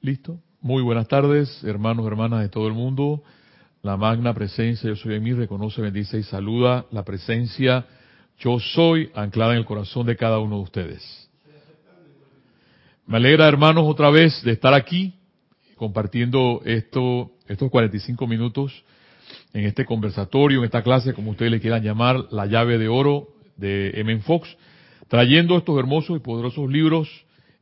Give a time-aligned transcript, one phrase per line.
[0.00, 0.38] Listo.
[0.60, 3.24] Muy buenas tardes, hermanos, hermanas de todo el mundo.
[3.82, 7.84] La magna presencia, yo soy en mí, reconoce, bendice y saluda la presencia,
[8.38, 11.30] yo soy, anclada en el corazón de cada uno de ustedes.
[13.06, 15.14] Me alegra, hermanos, otra vez de estar aquí
[15.74, 18.84] compartiendo esto, estos 45 minutos
[19.52, 23.30] en este conversatorio, en esta clase, como ustedes le quieran llamar, la llave de oro
[23.56, 24.20] de M.
[24.20, 24.56] Fox,
[25.08, 27.08] trayendo estos hermosos y poderosos libros,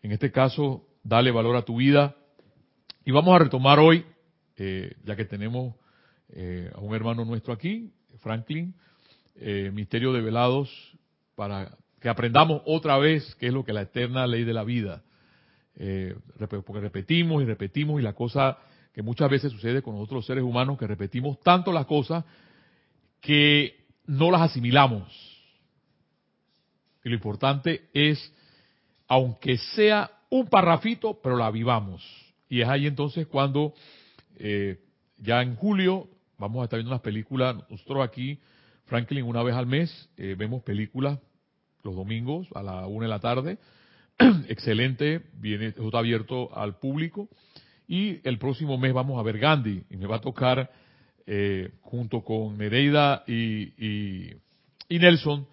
[0.02, 2.16] en este caso, Dale valor a tu vida.
[3.08, 4.04] Y vamos a retomar hoy,
[4.56, 5.76] eh, ya que tenemos
[6.30, 8.74] eh, a un hermano nuestro aquí, Franklin,
[9.36, 10.68] eh, Misterio de Velados,
[11.36, 15.04] para que aprendamos otra vez qué es lo que la eterna ley de la vida.
[15.76, 18.58] Eh, porque repetimos y repetimos y la cosa
[18.92, 22.24] que muchas veces sucede con nosotros los seres humanos, que repetimos tanto las cosas
[23.20, 25.06] que no las asimilamos.
[27.04, 28.34] Y lo importante es,
[29.06, 32.25] aunque sea un parrafito, pero la vivamos.
[32.48, 33.74] Y es ahí entonces cuando
[34.38, 34.78] eh,
[35.18, 36.08] ya en julio
[36.38, 38.38] vamos a estar viendo unas películas, nosotros aquí,
[38.84, 41.18] Franklin, una vez al mes, eh, vemos películas
[41.82, 43.58] los domingos a la una de la tarde.
[44.48, 47.28] Excelente, viene, está abierto al público.
[47.88, 50.70] Y el próximo mes vamos a ver Gandhi y me va a tocar
[51.26, 54.34] eh, junto con Nereida y,
[54.88, 55.46] y, Nelson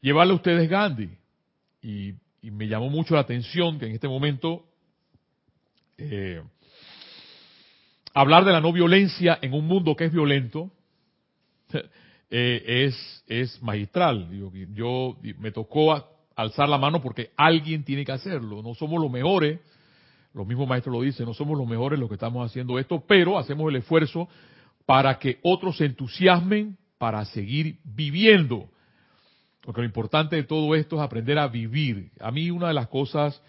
[0.00, 1.10] llevarle a ustedes Gandhi.
[1.82, 4.64] Y, me llamó mucho la atención que en este momento
[6.00, 6.42] eh,
[8.14, 10.70] hablar de la no violencia en un mundo que es violento
[12.30, 14.28] eh, es, es magistral.
[14.74, 16.04] Yo, me tocó
[16.36, 18.62] alzar la mano porque alguien tiene que hacerlo.
[18.62, 19.60] No somos los mejores
[20.32, 23.38] los mismos maestros lo dicen, no somos los mejores los que estamos haciendo esto, pero
[23.38, 24.28] hacemos el esfuerzo
[24.86, 28.68] para que otros se entusiasmen para seguir viviendo.
[29.62, 32.10] Porque lo importante de todo esto es aprender a vivir.
[32.20, 33.42] A mí una de las cosas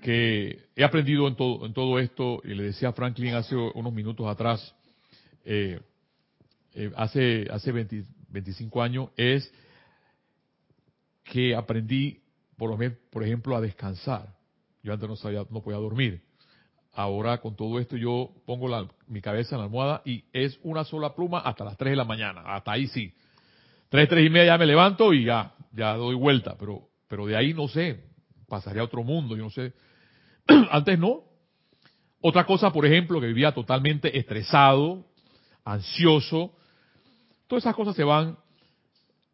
[0.00, 3.92] que he aprendido en todo, en todo esto, y le decía a Franklin hace unos
[3.92, 4.74] minutos atrás,
[5.44, 5.80] eh,
[6.74, 9.52] eh, hace, hace 25 años, es
[11.24, 12.22] que aprendí,
[12.56, 14.34] por, lo por ejemplo, a descansar.
[14.82, 16.22] Yo antes no sabía, no podía dormir.
[16.92, 20.84] Ahora con todo esto yo pongo la, mi cabeza en la almohada y es una
[20.84, 22.42] sola pluma hasta las 3 de la mañana.
[22.44, 23.12] Hasta ahí sí.
[23.90, 26.56] 3, 3 y media ya me levanto y ya, ya doy vuelta.
[26.58, 28.04] Pero, pero de ahí no sé,
[28.48, 29.72] pasaría a otro mundo, yo no sé.
[30.70, 31.22] antes no.
[32.20, 35.04] Otra cosa, por ejemplo, que vivía totalmente estresado,
[35.64, 36.52] ansioso.
[37.46, 38.36] Todas esas cosas se van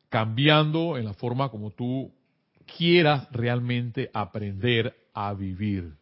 [0.08, 2.12] cambiando en la forma como tú
[2.76, 5.94] quieras realmente aprender a vivir.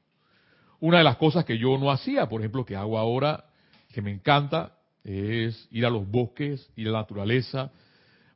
[0.81, 3.44] Una de las cosas que yo no hacía, por ejemplo, que hago ahora,
[3.93, 7.71] que me encanta, es ir a los bosques, ir a la naturaleza,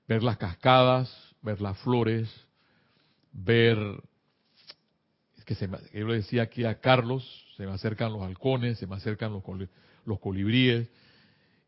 [0.07, 2.29] ver las cascadas, ver las flores,
[3.33, 3.79] ver,
[5.47, 7.25] que se me, yo le decía aquí a Carlos,
[7.57, 9.43] se me acercan los halcones, se me acercan los,
[10.05, 10.89] los colibríes,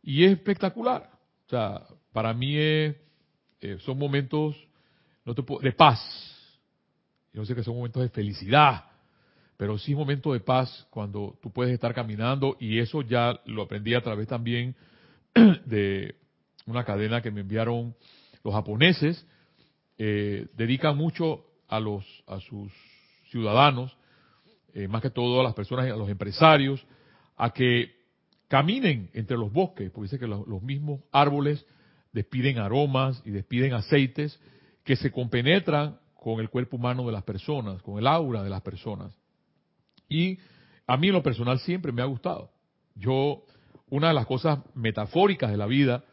[0.02, 1.08] y es espectacular.
[1.46, 2.96] O sea, para mí eh,
[3.80, 4.56] son momentos
[5.24, 6.00] no te de paz.
[7.32, 8.84] Yo sé que son momentos de felicidad,
[9.56, 13.62] pero sí es momento de paz cuando tú puedes estar caminando y eso ya lo
[13.62, 14.74] aprendí a través también
[15.66, 16.16] de
[16.66, 17.94] una cadena que me enviaron
[18.42, 19.24] los japoneses.
[19.98, 22.72] Eh, dedican mucho a los a sus
[23.30, 23.96] ciudadanos,
[24.74, 26.84] eh, más que todo a las personas, a los empresarios,
[27.36, 27.96] a que
[28.48, 31.64] caminen entre los bosques, porque dice que los, mismos árboles
[32.12, 34.40] despiden aromas y despiden aceites
[34.84, 38.62] que se compenetran con el cuerpo humano de las personas, con el aura de las
[38.62, 39.14] personas.
[40.08, 40.38] Y
[40.86, 42.50] a mí en lo personal siempre me ha gustado.
[42.94, 43.42] Yo,
[43.90, 46.04] una de las cosas metafóricas de la vida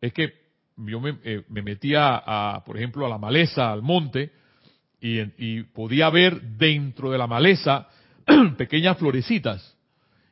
[0.00, 0.32] es que
[0.76, 4.32] yo me, eh, metía, a, por ejemplo, a la maleza, al monte,
[5.00, 7.88] y, podía ver dentro de la maleza
[8.56, 9.76] pequeñas florecitas.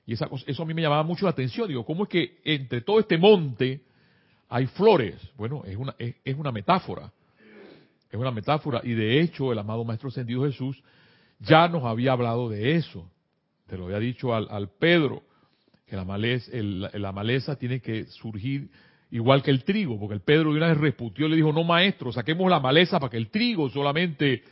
[0.07, 1.69] Y esa, eso a mí me llamaba mucho la atención.
[1.69, 3.83] Digo, ¿cómo es que entre todo este monte
[4.49, 5.17] hay flores?
[5.37, 7.13] Bueno, es una, es una metáfora.
[8.11, 8.81] Es una metáfora.
[8.85, 10.83] Y de hecho, el amado Maestro Ascendido Jesús
[11.41, 13.11] ya nos había hablado de eso.
[13.67, 15.23] Te lo había dicho al, Pedro,
[15.87, 18.71] que la maleza, la maleza tiene que surgir
[19.11, 21.65] igual que el trigo, porque el Pedro de una vez reputió y le dijo, no
[21.65, 24.43] maestro, saquemos la maleza para que el trigo solamente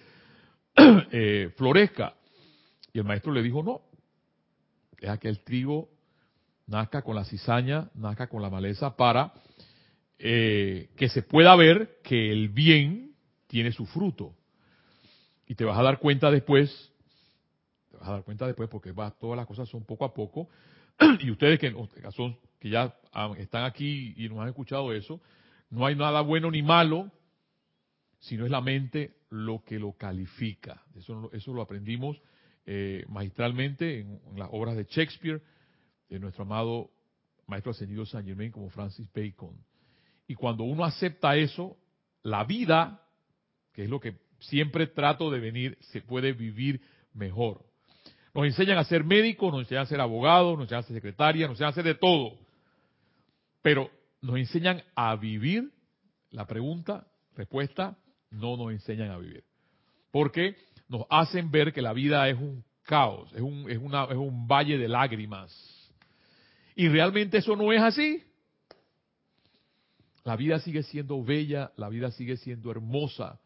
[1.12, 2.14] eh, florezca.
[2.92, 3.82] Y el maestro le dijo, no,
[5.00, 5.88] deja que el trigo
[6.66, 9.32] nazca con la cizaña, nazca con la maleza para
[10.18, 13.14] eh, que se pueda ver que el bien
[13.46, 14.34] tiene su fruto.
[15.46, 16.92] Y te vas a dar cuenta después,
[17.90, 20.48] te vas a dar cuenta después porque va, todas las cosas son poco a poco.
[21.20, 21.74] y ustedes que,
[22.14, 22.94] son, que ya
[23.38, 25.20] están aquí y nos han escuchado eso,
[25.70, 27.10] no hay nada bueno ni malo,
[28.18, 30.82] sino es la mente lo que lo califica.
[30.94, 32.20] Eso, eso lo aprendimos
[32.64, 35.40] eh, magistralmente en, las obras de Shakespeare,
[36.08, 36.90] de nuestro amado
[37.46, 39.56] maestro ascendido Saint Germain como Francis Bacon.
[40.26, 41.76] Y cuando uno acepta eso,
[42.22, 43.02] la vida,
[43.72, 46.80] que es lo que siempre trato de venir, se puede vivir
[47.14, 47.64] mejor.
[48.34, 51.48] Nos enseñan a ser médicos, nos enseñan a ser abogados, nos enseñan a ser secretarias,
[51.48, 52.36] nos enseñan a hacer de todo.
[53.62, 53.90] Pero
[54.20, 55.72] nos enseñan a vivir,
[56.30, 57.06] la pregunta,
[57.36, 57.96] respuesta,
[58.30, 59.44] no nos enseñan a vivir.
[60.10, 60.56] Porque
[60.88, 64.46] nos hacen ver que la vida es un caos, es un, es una, es un
[64.46, 65.52] valle de lágrimas.
[66.74, 68.22] Y realmente eso no es así.
[70.24, 73.40] La vida sigue siendo bella, la vida sigue siendo hermosa.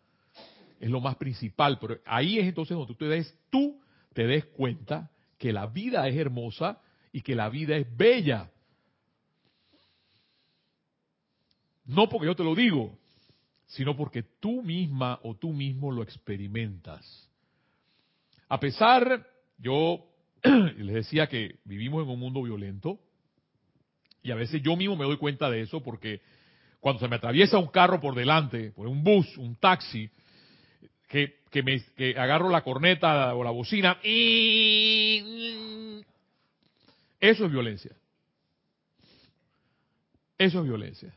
[0.78, 3.80] Es lo más principal, pero ahí es entonces donde tú te des, tú
[4.14, 6.80] te des cuenta que la vida es hermosa
[7.12, 8.50] y que la vida es bella.
[11.84, 12.98] No porque yo te lo digo,
[13.70, 17.28] sino porque tú misma o tú mismo lo experimentas.
[18.48, 19.28] A pesar,
[19.58, 20.06] yo
[20.42, 22.98] les decía que vivimos en un mundo violento,
[24.22, 26.20] y a veces yo mismo me doy cuenta de eso porque
[26.80, 30.10] cuando se me atraviesa un carro por delante, por un bus, un taxi,
[31.08, 35.22] que, que, me, que agarro la corneta o la bocina, y
[37.20, 37.92] eso es violencia.
[40.36, 41.14] Eso es violencia.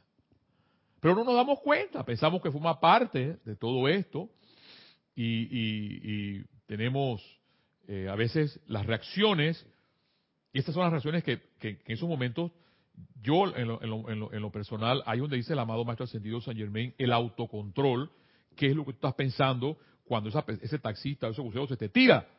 [1.04, 4.30] Pero no nos damos cuenta, pensamos que forma parte de todo esto
[5.14, 7.22] y, y, tenemos
[7.90, 9.68] eh, a veces las reacciones,
[10.54, 12.54] y estas son las reacciones que, en esos momentos
[13.22, 16.40] yo, en lo, en, lo, en, lo, personal, hay donde dice el amado Maestro Ascendido
[16.40, 18.10] San Germain, el autocontrol,
[18.56, 22.30] que es lo que estás pensando cuando ese taxista o ese buceo se te tira.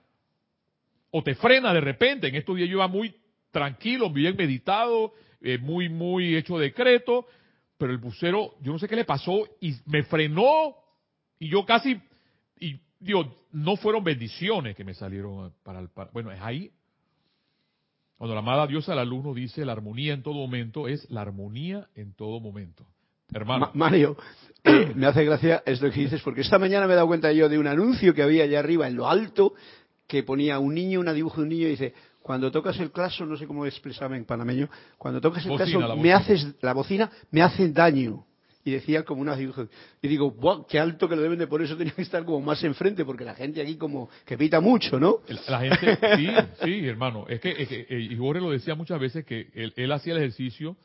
[1.10, 2.28] O te frena de repente.
[2.28, 3.14] En estos días yo iba muy
[3.50, 5.12] tranquilo, bien meditado,
[5.42, 7.26] eh, muy, muy hecho decreto,
[7.78, 10.76] pero el bucero, yo no sé qué le pasó y me frenó
[11.38, 12.00] y yo casi,
[12.58, 15.88] y digo, no fueron bendiciones que me salieron para el...
[16.12, 16.70] bueno, es ahí
[18.16, 21.88] cuando la amada diosa del alumno dice la armonía en todo momento, es la armonía
[21.94, 22.86] en todo momento.
[23.32, 23.70] Hermano.
[23.74, 24.16] Mario,
[24.94, 27.58] me hace gracia esto que dices, porque esta mañana me he dado cuenta yo de
[27.58, 29.54] un anuncio que había allá arriba, en lo alto,
[30.06, 31.94] que ponía un niño, una dibujo de un niño, y dice,
[32.24, 36.10] cuando tocas el claso, no sé cómo expresarme en panameño, cuando tocas el claso, me
[36.10, 38.24] haces, la bocina, me hacen daño
[38.64, 39.36] y decía como una.
[39.38, 42.40] Y digo, ¡buah, qué alto que lo deben de por eso tenía que estar como
[42.40, 45.18] más enfrente, porque la gente aquí como que pita mucho, ¿no?
[45.48, 46.28] La gente, sí,
[46.64, 47.26] sí, hermano.
[47.28, 50.78] Es que, es que eh, lo decía muchas veces que él, hacía el ejercicio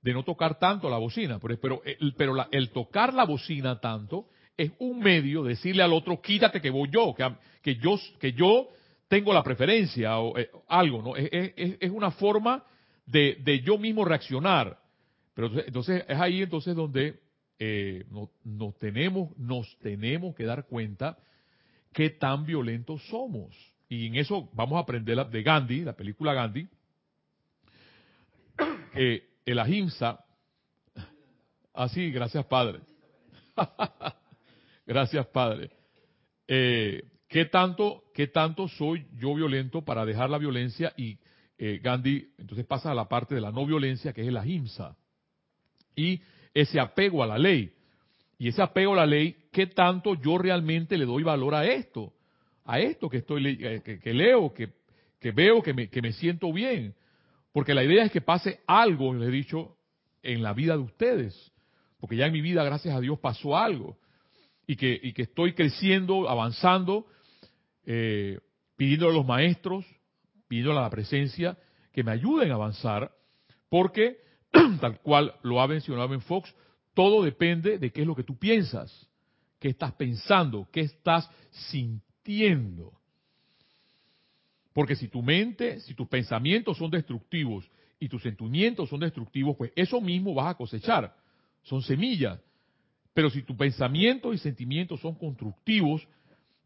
[0.00, 4.28] de no tocar tanto la bocina, pero, pero, el, pero el tocar la bocina tanto
[4.56, 8.32] es un medio de decirle al otro, quítate que voy yo, que, que yo, que
[8.32, 8.68] yo
[9.08, 11.16] tengo la preferencia o eh, algo, ¿no?
[11.16, 12.64] Es, es, es una forma
[13.06, 14.78] de, de yo mismo reaccionar.
[15.34, 17.20] Pero entonces es ahí entonces donde
[17.58, 18.04] eh,
[18.44, 21.18] nos, tenemos, nos tenemos que dar cuenta
[21.92, 23.54] qué tan violentos somos.
[23.88, 26.68] Y en eso vamos a aprender de Gandhi, la película Gandhi,
[28.94, 30.24] eh, el ahimsa.
[31.72, 32.80] Así, ah, gracias Padre.
[34.86, 35.70] gracias Padre.
[36.48, 40.92] Eh, ¿qué, tanto, ¿Qué tanto soy yo violento para dejar la violencia?
[40.96, 41.18] Y
[41.58, 44.96] eh, Gandhi entonces pasa a la parte de la no violencia, que es el ahimsa.
[45.94, 46.20] Y
[46.52, 47.72] ese apego a la ley.
[48.38, 52.12] Y ese apego a la ley, ¿qué tanto yo realmente le doy valor a esto?
[52.64, 54.70] A esto que estoy eh, que, leo, que,
[55.32, 56.94] veo, que me, que me siento bien.
[57.52, 59.76] Porque la idea es que pase algo, les he dicho,
[60.22, 61.52] en la vida de ustedes.
[61.98, 63.96] Porque ya en mi vida, gracias a Dios, pasó algo.
[64.66, 67.06] Y que, y que estoy creciendo, avanzando,
[67.86, 68.38] eh,
[68.76, 69.86] pidiéndole a los maestros,
[70.48, 71.56] pidiéndole a la presencia,
[71.92, 73.10] que me ayuden a avanzar.
[73.68, 74.18] Porque
[74.80, 76.54] tal cual lo ha mencionado en Fox,
[76.94, 79.08] todo depende de qué es lo que tú piensas,
[79.58, 82.92] qué estás pensando, qué estás sintiendo.
[84.72, 89.72] Porque si tu mente, si tus pensamientos son destructivos y tus sentimientos son destructivos, pues
[89.74, 91.16] eso mismo vas a cosechar.
[91.62, 92.38] Son semillas.
[93.14, 96.06] Pero si tus pensamientos y sentimientos son constructivos,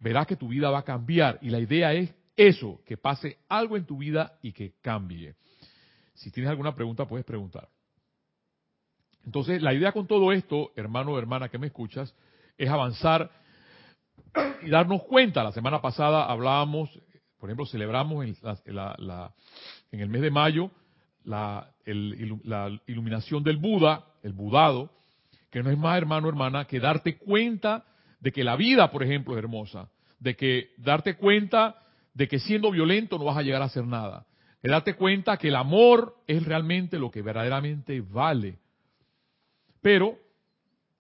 [0.01, 1.39] verás que tu vida va a cambiar.
[1.43, 5.35] Y la idea es eso, que pase algo en tu vida y que cambie.
[6.15, 7.69] Si tienes alguna pregunta, puedes preguntar.
[9.25, 12.15] Entonces, la idea con todo esto, hermano o hermana que me escuchas,
[12.57, 13.31] es avanzar
[14.63, 15.45] y darnos cuenta.
[15.45, 16.91] La semana pasada hablábamos,
[17.39, 18.37] por ejemplo, celebramos en,
[19.93, 20.71] el mes de mayo
[21.25, 24.91] la, la iluminación del Buda, el Budado,
[25.51, 27.85] que no es más, hermano o hermana, que darte cuenta
[28.21, 31.83] de que la vida, por ejemplo, es hermosa, de que darte cuenta
[32.15, 34.27] de que siendo violento no vas a llegar a hacer nada,
[34.63, 38.59] de darte cuenta que el amor es realmente lo que verdaderamente vale.
[39.81, 40.19] Pero,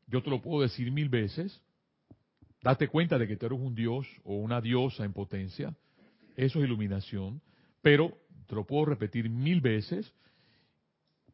[0.07, 1.61] yo te lo puedo decir mil veces,
[2.63, 5.75] date cuenta de que tú eres un dios o una diosa en potencia,
[6.37, 7.43] eso es iluminación,
[7.83, 10.13] pero te lo puedo repetir mil veces,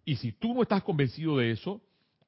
[0.05, 1.81] y si tú no estás convencido de eso,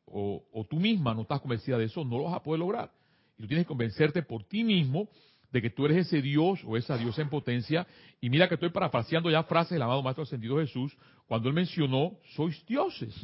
[0.04, 2.90] o, o, tú misma no estás convencida de eso, no lo vas a poder lograr.
[3.38, 5.08] Y tú tienes que convencerte por ti mismo
[5.50, 7.86] de que tú eres ese Dios o esa diosa en potencia.
[8.20, 12.18] Y mira que estoy parafraseando ya frases del amado Maestro Ascendido Jesús cuando él mencionó,
[12.34, 13.14] sois dioses.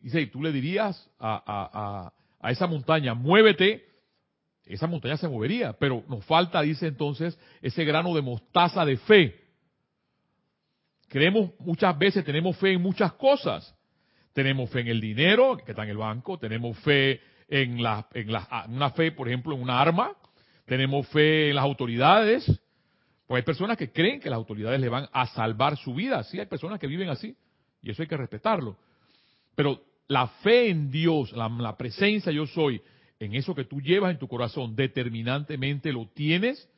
[0.00, 3.84] Dice, y tú le dirías a, a esa montaña, muévete,
[4.64, 9.40] esa montaña se movería, pero nos falta, dice entonces, ese grano de mostaza de fe.
[11.08, 13.74] Creemos muchas veces, tenemos fe en muchas cosas.
[14.32, 18.32] Tenemos fe en el dinero que está en el banco, tenemos fe en, la, en
[18.32, 20.12] la, una fe, por ejemplo, en una arma,
[20.64, 22.44] tenemos fe en las autoridades,
[23.26, 26.38] pues hay personas que creen que las autoridades le van a salvar su vida, sí,
[26.38, 27.36] hay personas que viven así,
[27.82, 28.76] y eso hay que respetarlo.
[29.56, 32.80] Pero la fe en Dios, la, la presencia yo soy,
[33.18, 36.68] en eso que tú llevas en tu corazón, determinantemente lo tienes.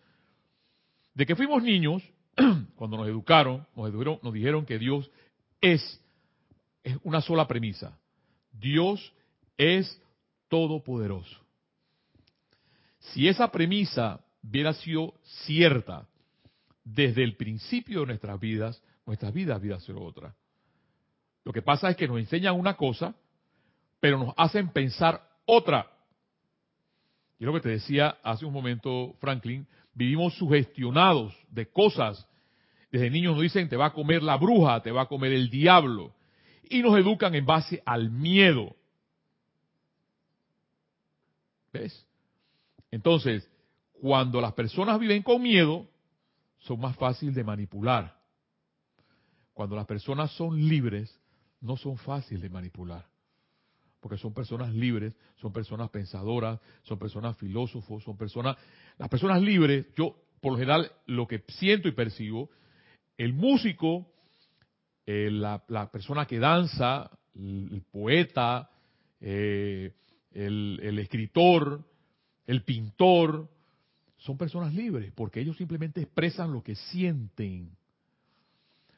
[1.15, 2.03] De que fuimos niños,
[2.75, 5.11] cuando nos educaron, nos, educaron, nos dijeron que Dios
[5.61, 6.01] es,
[6.83, 7.97] es una sola premisa.
[8.53, 9.13] Dios
[9.57, 10.03] es
[10.53, 11.41] todopoderoso.
[12.99, 15.15] Si esa premisa hubiera sido
[15.47, 16.07] cierta
[16.85, 20.37] desde el principio de nuestras vidas, nuestras vidas hubieran sido otra.
[21.43, 23.15] Lo que pasa es que nos enseñan una cosa,
[23.99, 25.91] pero nos hacen pensar otra.
[27.39, 32.29] Y lo que te decía hace un momento, Franklin, vivimos sugestionados de cosas.
[32.91, 35.49] Desde niños nos dicen, te va a comer la bruja, te va a comer el
[35.49, 36.13] diablo.
[36.69, 38.77] Y nos educan en base al miedo.
[41.73, 42.07] ¿Ves?
[42.91, 43.49] Entonces,
[43.93, 45.89] cuando las personas viven con miedo,
[46.59, 48.21] son más fáciles de manipular.
[49.55, 51.19] Cuando las personas son libres,
[51.61, 53.07] no son fáciles de manipular.
[54.01, 58.57] Porque son personas libres, son personas pensadoras, son personas filósofos, son personas...
[58.99, 62.51] Las personas libres, yo por lo general lo que siento y percibo,
[63.17, 64.07] el músico,
[65.07, 68.69] eh, la, persona que danza, el, poeta,
[69.21, 69.93] eh,
[70.35, 71.85] el, escritor,
[72.47, 73.49] el pintor,
[74.19, 77.71] son personas libres, porque ellos simplemente expresan lo que sienten.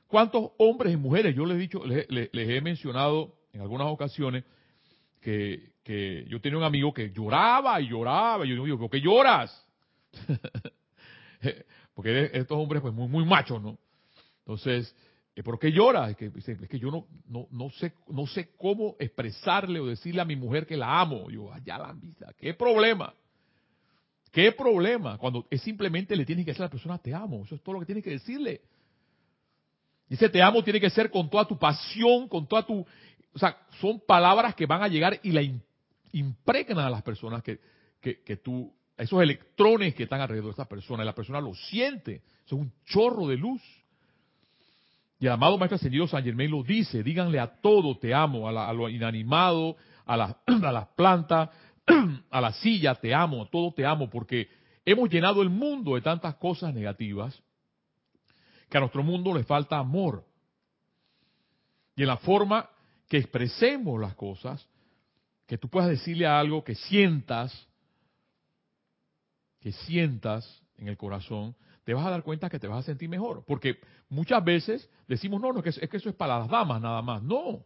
[0.07, 4.45] ¿Cuántos hombres y mujeres, yo les he dicho, les, he mencionado en algunas ocasiones,
[5.21, 9.01] que, que, yo tenía un amigo que lloraba y lloraba, y yo digo, ¿por qué
[9.01, 9.67] lloras?
[11.95, 13.79] porque estos hombres pues muy, muy machos, ¿no?
[14.41, 14.95] Entonces,
[15.43, 16.11] ¿por qué lloras?
[16.11, 20.25] Es que, que yo no, no, no, sé, no sé cómo expresarle o decirle a
[20.25, 21.29] mi mujer que la amo.
[21.31, 23.13] Yo, allá la vista, ¿qué problema?
[24.31, 25.17] ¿Qué problema?
[25.19, 27.45] Cuando es simplemente le tienes que decir a la persona, te amo.
[27.45, 28.61] Eso es todo lo que tienes que decirle.
[30.09, 32.85] Dice, te amo tiene que ser con toda tu pasión, con toda tu...
[33.33, 35.43] O sea, son palabras que van a llegar y la
[36.13, 37.61] impregnan a las personas que,
[38.01, 38.73] que, tú...
[38.97, 42.23] Esos electrones que están alrededor de esta persona, y la persona lo siente.
[42.47, 43.61] es un chorro de luz.
[45.25, 48.73] Y el amado Maestro Ascendido San Germain lo dice, díganle a todo te amo, a,
[48.75, 50.17] lo inanimado, a,
[50.47, 51.49] a las plantas,
[52.31, 54.51] a la silla, te amo, a todo te amo, porque
[54.85, 57.43] hemos llenado el mundo de tantas cosas negativas
[58.69, 60.27] que a nuestro mundo le falta amor.
[61.97, 62.69] Y en la forma
[63.09, 64.69] que expresemos las cosas,
[65.47, 67.67] que tú puedas decirle algo que sientas,
[69.59, 73.09] que sientas en el corazón, te vas a dar cuenta que te vas a sentir
[73.09, 73.45] mejor.
[73.47, 76.81] Porque muchas veces decimos, no, no, es que, es que eso es para las damas
[76.81, 77.23] nada más.
[77.23, 77.65] No.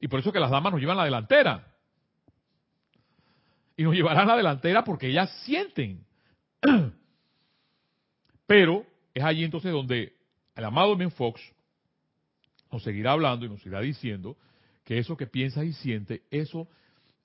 [0.00, 1.66] Y por eso que las damas nos llevan la delantera
[3.76, 6.04] y nos llevarán la delantera porque ellas sienten.
[8.46, 10.16] Pero es allí entonces donde
[10.54, 11.40] el amado Men Fox
[12.72, 14.36] nos seguirá hablando y nos irá diciendo
[14.84, 16.68] que eso que piensas y sientes, eso,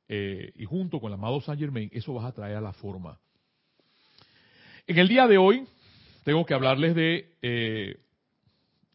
[0.08, 3.20] eh, y junto con el amado Saint Germain, eso vas a traer a la forma.
[4.88, 5.68] En el día de hoy,
[6.24, 7.98] tengo que hablarles de, eh,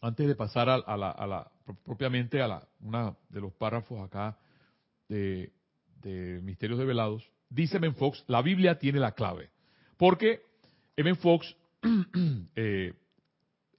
[0.00, 1.50] antes de pasar a, la, a la,
[1.84, 4.38] propiamente a la, una de los párrafos acá
[5.08, 5.50] de,
[6.00, 9.50] de Misterios Develados, dice Ben Fox, la Biblia tiene la clave.
[9.96, 10.42] Porque
[10.96, 11.56] Ben Fox,
[12.54, 12.94] eh,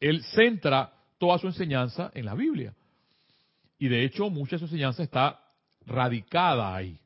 [0.02, 2.74] él centra toda su enseñanza en la Biblia.
[3.80, 5.40] Y de hecho, mucha de su enseñanza está
[5.86, 7.00] radicada ahí.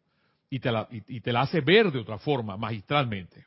[0.50, 3.46] Y te, la, y te la hace ver de otra forma, magistralmente.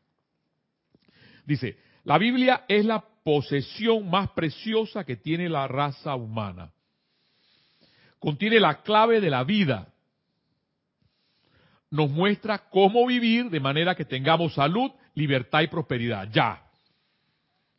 [1.48, 6.70] Dice, la Biblia es la posesión más preciosa que tiene la raza humana.
[8.18, 9.90] Contiene la clave de la vida,
[11.90, 16.28] nos muestra cómo vivir de manera que tengamos salud, libertad y prosperidad.
[16.30, 16.62] Ya.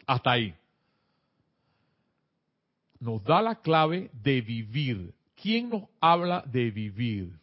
[0.08, 0.56] Hasta ahí.
[3.00, 5.14] Nos da la clave de vivir.
[5.40, 7.40] ¿Quién nos habla de vivir?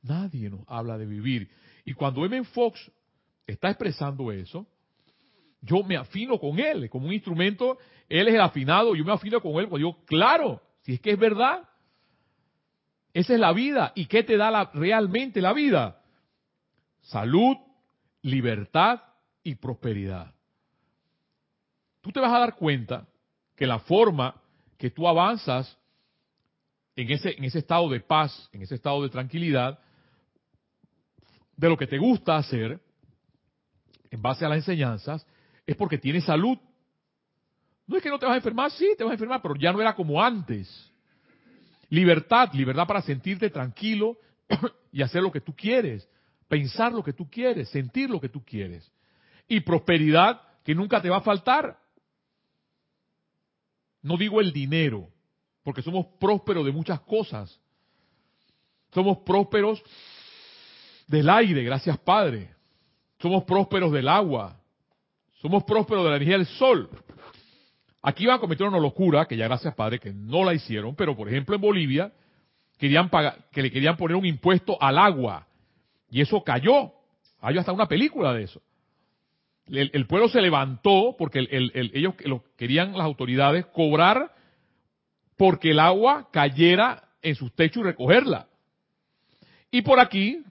[0.00, 1.50] Nadie nos habla de vivir.
[1.84, 2.42] Y cuando M.
[2.44, 2.90] Fox
[3.46, 4.66] está expresando eso,
[5.62, 7.78] yo me afino con Él, como un instrumento,
[8.08, 11.12] Él es el afinado, yo me afino con Él, pues digo, claro, si es que
[11.12, 11.68] es verdad,
[13.14, 13.92] esa es la vida.
[13.94, 16.02] ¿Y qué te da realmente la vida?
[17.02, 17.56] Salud,
[18.22, 19.02] libertad
[19.42, 20.34] y prosperidad.
[22.00, 23.06] Tú te vas a dar cuenta
[23.54, 24.40] que la forma
[24.76, 25.78] que tú avanzas
[26.96, 29.78] en ese, en ese estado de paz, en ese estado de tranquilidad,
[31.56, 32.80] de lo que te gusta hacer,
[34.10, 35.24] en base a las enseñanzas,
[35.72, 36.58] es porque tienes salud.
[37.86, 39.72] No es que no te vas a enfermar, sí, te vas a enfermar, pero ya
[39.72, 40.90] no era como antes.
[41.90, 44.16] Libertad, libertad para sentirte tranquilo
[44.92, 46.08] y hacer lo que tú quieres,
[46.48, 48.90] pensar lo que tú quieres, sentir lo que tú quieres.
[49.48, 51.78] Y prosperidad que nunca te va a faltar.
[54.00, 55.08] No digo el dinero,
[55.62, 57.60] porque somos prósperos de muchas cosas.
[58.92, 59.82] Somos prósperos
[61.08, 62.54] del aire, gracias Padre.
[63.20, 64.61] Somos prósperos del agua.
[65.42, 66.88] Somos prósperos de la energía del sol.
[68.00, 71.16] Aquí van a cometer una locura, que ya gracias Padre que no la hicieron, pero
[71.16, 72.12] por ejemplo en Bolivia
[72.78, 73.10] querían
[73.50, 75.48] que le querían poner un impuesto al agua.
[76.10, 76.92] Y eso cayó.
[77.40, 78.62] Hay hasta una película de eso.
[79.66, 84.32] El, pueblo se levantó porque ellos lo querían las autoridades cobrar
[85.36, 88.46] porque el agua cayera en sus techos y recogerla.
[89.72, 90.44] Y por aquí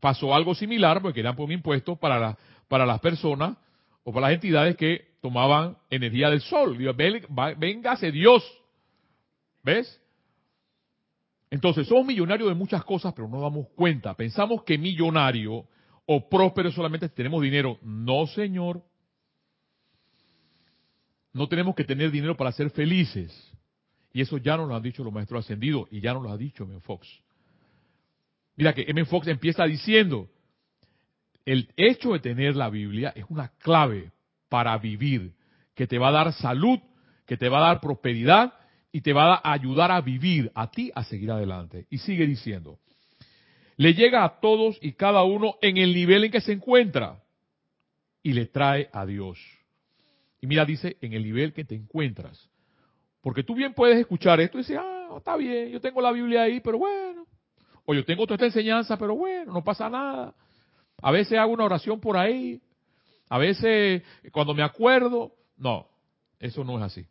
[0.00, 2.36] pasó algo similar porque querían poner un impuesto para
[2.68, 3.56] las personas
[4.04, 6.76] o para las entidades que tomaban energía del sol.
[7.58, 8.42] Véngase Dios.
[9.62, 10.00] ¿Ves?
[11.50, 14.14] Entonces, somos millonarios de muchas cosas, pero no damos cuenta.
[14.14, 15.66] Pensamos que millonario
[16.06, 17.78] o próspero solamente tenemos dinero.
[17.82, 18.82] No, señor.
[21.32, 23.52] No tenemos que tener dinero para ser felices.
[24.12, 26.36] Y eso ya nos lo han dicho los maestros ascendidos y ya nos lo ha
[26.36, 26.80] dicho M.
[26.80, 27.08] Fox.
[28.56, 29.04] Mira que M.
[29.04, 30.28] Fox empieza diciendo,
[31.44, 34.12] el hecho de tener la Biblia es una clave
[34.48, 35.32] para vivir,
[35.74, 36.78] que te va a dar salud,
[37.26, 38.52] que te va a dar prosperidad
[38.92, 41.86] y te va a ayudar a vivir, a ti a seguir adelante.
[41.90, 42.78] Y sigue diciendo,
[43.76, 47.22] le llega a todos y cada uno en el nivel en que se encuentra
[48.22, 49.38] y le trae a Dios.
[50.40, 52.50] Y mira, dice, en el nivel que te encuentras.
[53.20, 56.42] Porque tú bien puedes escuchar esto y decir, ah, está bien, yo tengo la Biblia
[56.42, 57.26] ahí, pero bueno.
[57.84, 60.34] O yo tengo toda esta enseñanza, pero bueno, no pasa nada.
[61.02, 62.62] A veces hago una oración por ahí,
[63.28, 65.88] a veces, cuando me acuerdo, no,
[66.38, 67.06] eso no es así.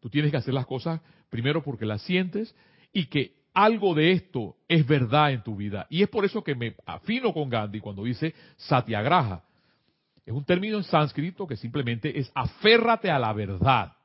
[0.00, 2.54] Tú tienes que hacer las cosas primero porque las sientes
[2.92, 5.86] y que algo de esto es verdad en tu vida.
[5.88, 9.42] Y es por eso que me afino con Gandhi cuando dice satyagraha.
[10.26, 13.96] Es un término en sánscrito que simplemente es aférrate a la verdad,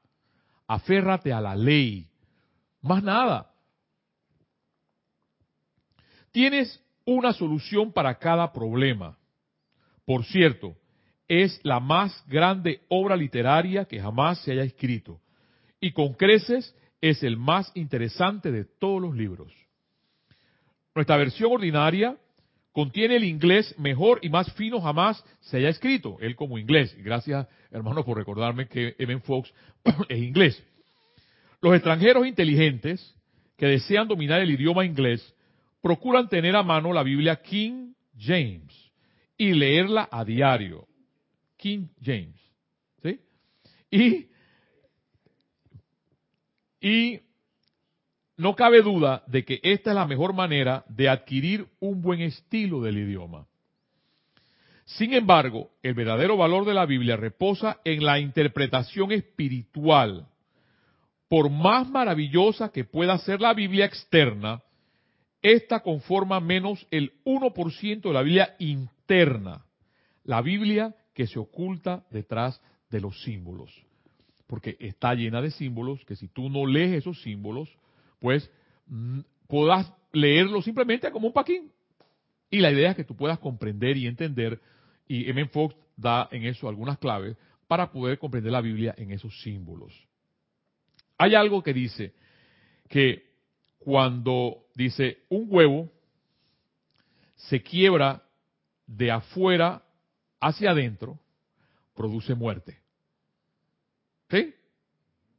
[0.67, 2.07] aférrate a la ley,
[2.81, 3.51] más nada.
[6.31, 9.17] Tienes una solución para cada problema.
[10.05, 10.75] Por cierto,
[11.27, 15.21] es la más grande obra literaria que jamás se haya escrito.
[15.79, 19.53] Y con creces es el más interesante de todos los libros.
[20.93, 22.17] Nuestra versión ordinaria
[22.73, 26.95] contiene el inglés mejor y más fino jamás se haya escrito, él como inglés.
[26.99, 29.53] Gracias, hermano, por recordarme que Evan Fox
[30.09, 30.63] es inglés.
[31.61, 33.15] Los extranjeros inteligentes
[33.57, 35.33] que desean dominar el idioma inglés
[35.81, 38.91] procuran tener a mano la Biblia King James
[39.37, 40.87] y leerla a diario.
[41.57, 42.39] King James.
[43.01, 43.19] ¿sí?
[43.89, 44.27] Y,
[46.81, 47.19] y
[48.37, 52.81] no cabe duda de que esta es la mejor manera de adquirir un buen estilo
[52.81, 53.47] del idioma.
[54.85, 60.27] Sin embargo, el verdadero valor de la Biblia reposa en la interpretación espiritual.
[61.29, 64.61] Por más maravillosa que pueda ser la Biblia externa,
[65.41, 69.65] esta conforma menos el 1% de la Biblia interna.
[70.23, 73.71] La Biblia que se oculta detrás de los símbolos.
[74.47, 77.69] Porque está llena de símbolos que si tú no lees esos símbolos,
[78.19, 78.51] pues
[78.87, 81.71] mm, puedas leerlo simplemente como un paquín.
[82.49, 84.59] Y la idea es que tú puedas comprender y entender,
[85.07, 85.47] y M.
[85.47, 89.93] Fox da en eso algunas claves para poder comprender la Biblia en esos símbolos.
[91.17, 92.13] Hay algo que dice
[92.89, 93.30] que
[93.83, 95.91] cuando dice un huevo
[97.35, 98.23] se quiebra
[98.85, 99.83] de afuera
[100.39, 101.19] hacia adentro
[101.95, 102.79] produce muerte.
[104.29, 104.53] ¿Sí?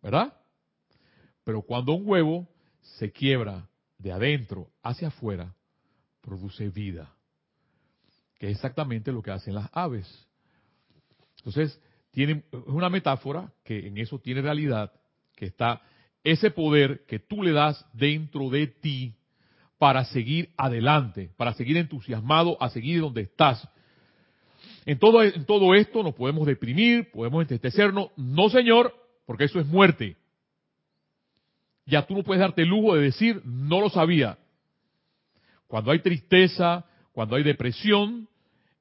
[0.02, 0.36] ¿Verdad?
[1.44, 2.48] Pero cuando un huevo
[2.80, 5.54] se quiebra de adentro hacia afuera,
[6.20, 7.14] produce vida.
[8.38, 10.26] Que es exactamente lo que hacen las aves.
[11.38, 14.92] Entonces, tiene, es una metáfora que en eso tiene realidad,
[15.36, 15.80] que está
[16.24, 19.14] ese poder que tú le das dentro de ti
[19.78, 23.68] para seguir adelante, para seguir entusiasmado a seguir donde estás,
[24.84, 28.10] En todo, esto nos podemos deprimir, podemos entristecernos.
[28.16, 28.94] No, Señor,
[29.26, 30.16] porque eso es muerte.
[31.86, 34.38] Ya tú no puedes darte el lujo de decir, no lo sabía.
[35.66, 38.28] Cuando hay tristeza, cuando hay depresión,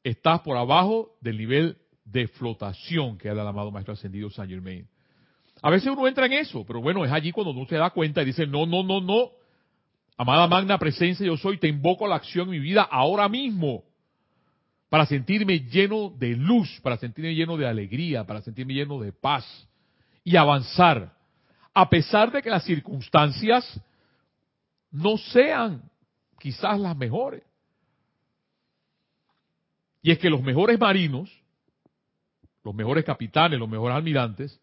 [0.03, 4.87] estás por abajo del nivel de flotación que habla el amado Maestro Ascendido Saint Germain.
[5.61, 8.21] A veces uno entra en eso, pero bueno, es allí cuando uno se da cuenta
[8.21, 9.29] y dice, no, no, no, no.
[10.17, 13.83] Amada magna presencia, yo soy, te invoco a la acción en mi vida ahora mismo
[14.89, 19.45] para sentirme lleno de luz, para sentirme lleno de alegría, para sentirme lleno de paz
[20.23, 21.15] y avanzar,
[21.73, 23.79] a pesar de que las circunstancias
[24.91, 25.83] no sean
[26.39, 27.43] quizás las mejores.
[30.01, 31.31] Y es que los mejores marinos,
[32.63, 34.59] los mejores capitanes, los mejores almirantes,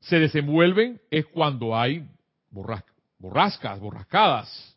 [0.00, 2.06] se desenvuelven es cuando hay
[2.50, 4.76] borrascas, borrascadas.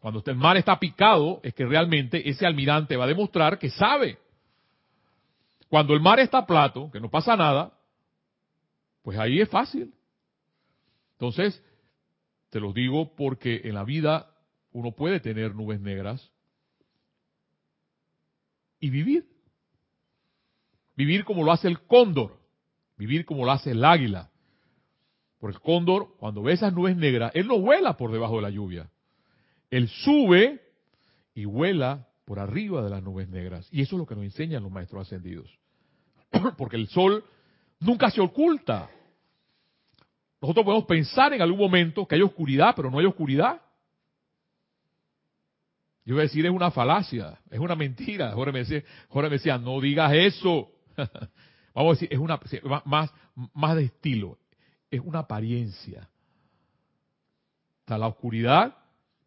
[0.00, 4.18] Cuando el mar está picado, es que realmente ese almirante va a demostrar que sabe.
[5.68, 7.72] Cuando el mar está plato, que no pasa nada,
[9.02, 9.92] pues ahí es fácil.
[11.12, 11.62] Entonces,
[12.48, 14.34] te lo digo porque en la vida
[14.72, 16.30] uno puede tener nubes negras
[18.80, 19.28] y vivir.
[20.96, 22.39] Vivir como lo hace el cóndor,
[23.00, 24.28] vivir como lo hace el águila.
[25.38, 28.50] Porque el cóndor, cuando ve esas nubes negras, él no vuela por debajo de la
[28.50, 28.90] lluvia.
[29.70, 30.60] Él sube
[31.34, 33.66] y vuela por arriba de las nubes negras.
[33.72, 35.50] Y eso es lo que nos enseñan los maestros ascendidos.
[36.58, 37.24] Porque el sol
[37.78, 38.90] nunca se oculta.
[40.42, 43.62] Nosotros podemos pensar en algún momento que hay oscuridad, pero no hay oscuridad.
[46.04, 48.32] Yo voy a decir, es una falacia, es una mentira.
[48.32, 48.82] Jorge me decía,
[49.14, 50.70] me decía no digas eso.
[51.80, 52.38] Vamos a decir, es una
[52.84, 53.10] más,
[53.54, 54.38] más de estilo,
[54.90, 56.10] es una apariencia.
[57.78, 58.76] Está la oscuridad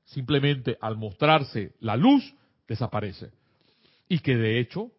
[0.03, 2.35] simplemente al mostrarse la luz,
[2.67, 3.31] desaparece.
[4.07, 4.91] Y que de hecho,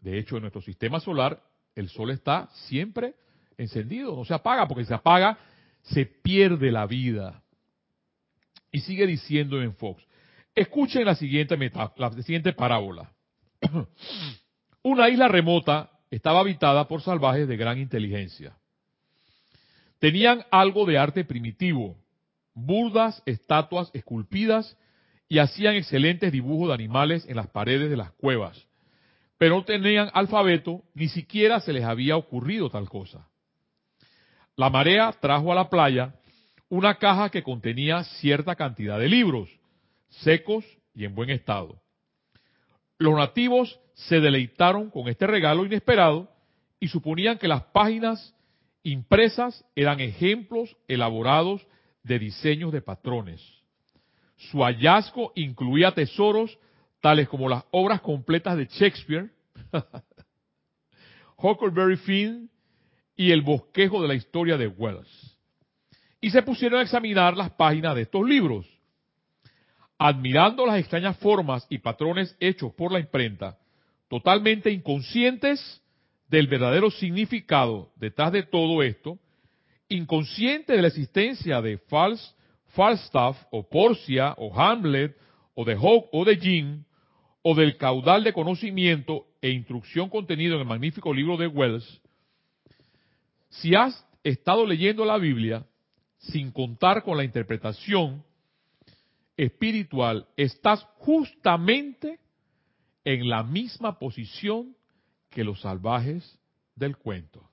[0.00, 1.42] de hecho en nuestro sistema solar,
[1.74, 3.14] el sol está siempre
[3.58, 5.38] encendido, no se apaga, porque si se apaga,
[5.82, 7.42] se pierde la vida.
[8.72, 10.02] Y sigue diciendo en Fox,
[10.54, 11.58] escuchen la siguiente,
[11.96, 13.12] la siguiente parábola.
[14.82, 18.56] Una isla remota estaba habitada por salvajes de gran inteligencia.
[19.98, 21.96] Tenían algo de arte primitivo,
[22.54, 24.76] burdas estatuas esculpidas
[25.28, 28.66] y hacían excelentes dibujos de animales en las paredes de las cuevas.
[29.38, 33.28] Pero no tenían alfabeto, ni siquiera se les había ocurrido tal cosa.
[34.56, 36.14] La marea trajo a la playa
[36.68, 39.48] una caja que contenía cierta cantidad de libros,
[40.08, 40.64] secos
[40.94, 41.80] y en buen estado.
[42.98, 46.28] Los nativos se deleitaron con este regalo inesperado
[46.78, 48.34] y suponían que las páginas
[48.82, 51.66] impresas eran ejemplos elaborados
[52.02, 53.42] de diseños de patrones.
[54.36, 56.58] Su hallazgo incluía tesoros
[57.00, 59.30] tales como las obras completas de Shakespeare,
[61.38, 62.50] Huckleberry Finn
[63.16, 65.38] y el bosquejo de la historia de Wells.
[66.20, 68.66] Y se pusieron a examinar las páginas de estos libros.
[69.98, 73.56] Admirando las extrañas formas y patrones hechos por la imprenta,
[74.08, 75.82] totalmente inconscientes
[76.28, 79.18] del verdadero significado detrás de todo esto,
[79.88, 81.78] inconsciente de la existencia de
[82.68, 85.16] Falstaff o Porcia o Hamlet
[85.54, 86.86] o de Hawke o de Jean
[87.42, 92.00] o del caudal de conocimiento e instrucción contenido en el magnífico libro de Wells,
[93.48, 95.64] si has estado leyendo la Biblia
[96.18, 98.24] sin contar con la interpretación
[99.36, 102.18] espiritual, estás justamente
[103.06, 104.76] en la misma posición
[105.30, 106.38] que los salvajes
[106.74, 107.48] del cuento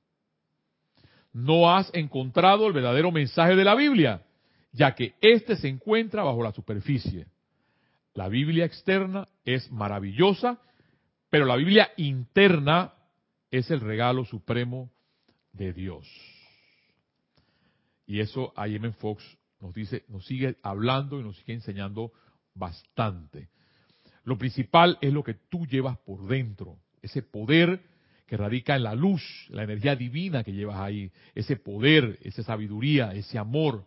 [1.32, 4.24] no has encontrado el verdadero mensaje de la Biblia,
[4.72, 7.28] ya que éste se encuentra bajo la superficie.
[8.14, 10.60] La Biblia externa es maravillosa,
[11.30, 12.94] pero la Biblia interna
[13.52, 14.92] es el regalo supremo
[15.52, 16.08] de Dios.
[18.06, 18.92] Y eso M.
[18.94, 19.24] Fox
[19.60, 22.12] nos dice, nos sigue hablando y nos sigue enseñando
[22.54, 23.50] bastante.
[24.24, 27.82] Lo principal es lo que tú llevas por dentro, ese poder
[28.26, 33.14] que radica en la luz, la energía divina que llevas ahí, ese poder, esa sabiduría,
[33.14, 33.86] ese amor.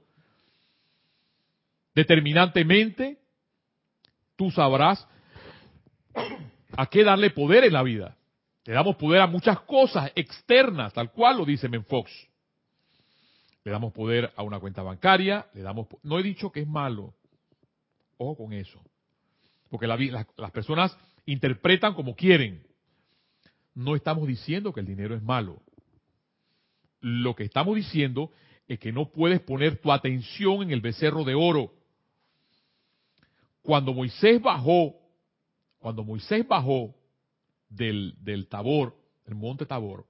[1.94, 3.18] Determinantemente,
[4.37, 5.09] tú sabrás
[6.77, 8.16] a qué darle poder en la vida.
[8.66, 12.11] Le damos poder a muchas cosas externas, tal cual lo dice Menfox.
[13.64, 17.14] Le damos poder a una cuenta bancaria, le damos no he dicho que es malo.
[18.18, 18.81] Ojo con eso.
[19.70, 22.66] Porque las personas interpretan como quieren
[23.76, 25.62] no estamos diciendo que el dinero es malo.
[27.00, 28.33] Lo que estamos diciendo
[28.66, 31.74] es que no puedes poner tu atención en el becerro de oro.
[33.62, 34.96] Cuando Moisés bajó,
[35.79, 36.94] cuando Moisés bajó
[37.68, 40.07] del, del Tabor, el monte Tabor,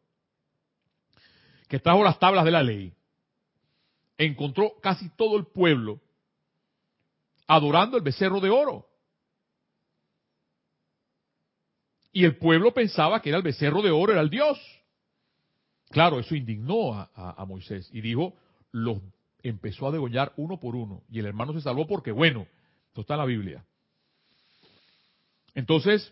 [1.68, 2.94] que trajo las tablas de la ley,
[4.16, 6.00] encontró casi todo el pueblo
[7.48, 8.86] adorando el becerro de oro.
[12.16, 14.58] Y el pueblo pensaba que era el becerro de oro, era el Dios.
[15.90, 18.34] Claro, eso indignó a, Moisés y dijo,
[18.72, 19.02] los
[19.42, 21.02] empezó a degollar uno por uno.
[21.10, 22.46] Y el hermano se salvó porque, bueno,
[22.86, 23.66] esto está en la Biblia.
[25.54, 26.10] Entonces,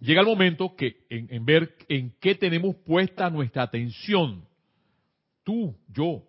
[0.00, 4.48] llega el momento que en, ver en qué tenemos puesta nuestra atención.
[5.44, 6.22] Tú, yo,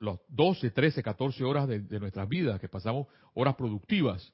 [0.00, 4.32] los 12, 13, 14 horas de nuestras vidas, que pasamos horas productivas,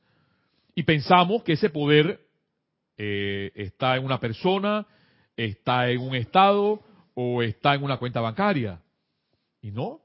[0.79, 2.21] y pensamos que ese poder
[2.99, 4.87] eh, está en una persona,
[5.35, 6.85] está en un estado
[7.15, 8.83] o está en una cuenta bancaria.
[9.63, 10.03] Y no.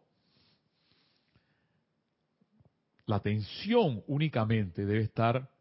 [3.05, 5.51] La atención únicamente debe estar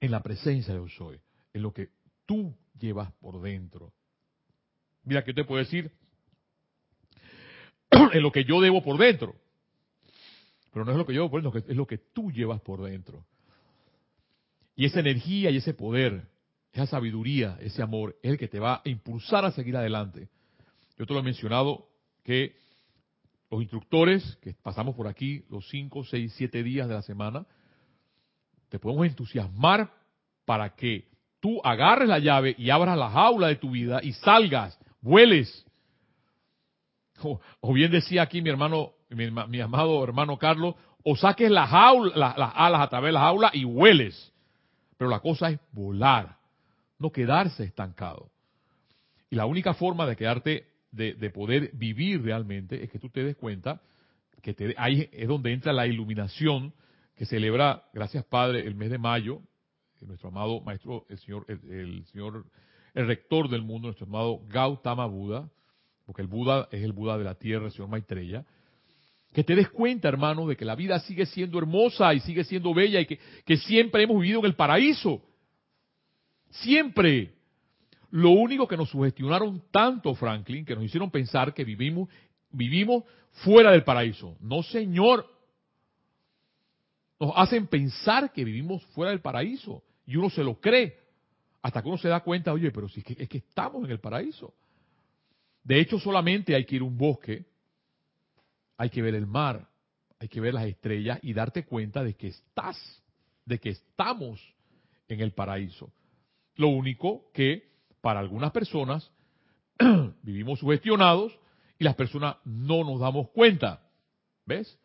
[0.00, 1.20] en la presencia de soy,
[1.52, 1.90] en lo que
[2.26, 3.92] tú llevas por dentro.
[5.04, 5.92] Mira, ¿qué te puedo decir?
[8.12, 9.36] en lo que yo debo por dentro.
[10.72, 12.82] Pero no es lo que yo debo por dentro, es lo que tú llevas por
[12.82, 13.24] dentro.
[14.78, 16.28] Y esa energía y ese poder,
[16.72, 20.28] esa sabiduría, ese amor, es el que te va a impulsar a seguir adelante.
[20.96, 21.88] Yo te lo he mencionado
[22.22, 22.54] que
[23.50, 27.44] los instructores que pasamos por aquí los 5, 6, 7 días de la semana,
[28.68, 29.92] te podemos entusiasmar
[30.44, 31.08] para que
[31.40, 35.66] tú agarres la llave y abras la jaula de tu vida y salgas, vueles.
[37.20, 42.52] O, bien decía aquí mi hermano, mi, amado hermano Carlos, o saques la jaula, las
[42.54, 44.32] alas a través de la jaula y vueles.
[44.98, 46.36] Pero la cosa es volar,
[46.98, 48.30] no quedarse estancado.
[49.30, 53.36] Y la única forma de quedarte, de, poder vivir realmente, es que tú te des
[53.36, 53.80] cuenta
[54.42, 56.74] que te, ahí es donde entra la iluminación
[57.14, 59.40] que celebra, gracias Padre, el mes de mayo,
[60.00, 62.46] nuestro amado maestro, el señor, el, señor,
[62.94, 65.48] el rector del mundo, nuestro amado Gautama Buda,
[66.06, 68.44] porque el Buda es el Buda de la tierra, el señor Maitreya,
[69.32, 72.72] que te des cuenta, hermano, de que la vida sigue siendo hermosa y sigue siendo
[72.72, 75.22] bella y que, que siempre hemos vivido en el paraíso.
[76.50, 77.34] Siempre.
[78.10, 82.08] Lo único que nos sugestionaron tanto, Franklin, que nos hicieron pensar que vivimos,
[82.50, 83.04] vivimos
[83.44, 84.36] fuera del paraíso.
[84.40, 85.26] No, señor.
[87.20, 89.82] Nos hacen pensar que vivimos fuera del paraíso.
[90.06, 90.96] Y uno se lo cree.
[91.60, 93.90] Hasta que uno se da cuenta, oye, pero si es que, es que estamos en
[93.90, 94.54] el paraíso.
[95.62, 97.44] De hecho, solamente hay que ir a un bosque
[98.78, 99.68] hay que ver el mar,
[100.20, 103.02] hay que ver las estrellas y darte cuenta de que estás,
[103.44, 104.40] de que estamos
[105.08, 105.92] en el paraíso.
[106.54, 107.68] Lo único que
[108.00, 109.10] para algunas personas
[110.22, 111.38] vivimos sugestionados
[111.78, 113.82] y las personas no nos damos cuenta.
[114.46, 114.78] ¿Ves?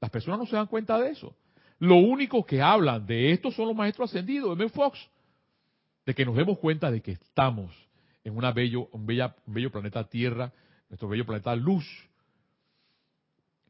[0.00, 1.36] Las personas no se dan cuenta de eso.
[1.78, 4.68] Lo único que hablan de esto son los maestros ascendidos, M.
[4.68, 4.98] Fox,
[6.06, 7.74] de que nos demos cuenta de que estamos
[8.22, 10.52] en una bello, un, bella, un bello planeta Tierra,
[10.88, 11.86] nuestro bello planeta Luz,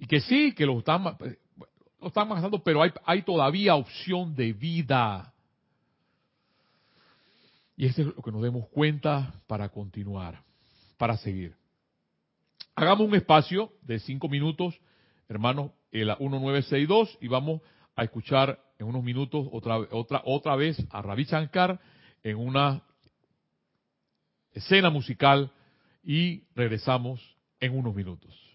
[0.01, 4.55] y que sí, que lo están, lo están pasando, pero hay, hay todavía opción de
[4.55, 5.35] vida.
[7.77, 10.43] Y esto es lo que nos demos cuenta para continuar,
[10.97, 11.55] para seguir.
[12.75, 14.81] Hagamos un espacio de cinco minutos,
[15.29, 17.61] hermanos, el 1962, y vamos
[17.95, 21.79] a escuchar en unos minutos otra, otra, otra vez a Ravi Shankar
[22.23, 22.83] en una
[24.55, 25.53] escena musical
[26.03, 27.21] y regresamos
[27.61, 28.50] en unos minutos.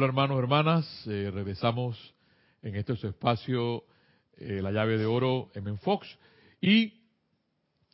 [0.00, 2.14] Hola hermanos, hermanas, eh, regresamos
[2.62, 3.84] en este espacio,
[4.38, 5.76] eh, la llave de oro, M.
[5.76, 6.18] Fox,
[6.58, 7.02] y